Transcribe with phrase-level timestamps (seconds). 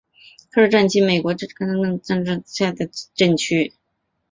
[0.55, 3.71] 罗克镇区为美国堪萨斯州马歇尔县辖下的镇区。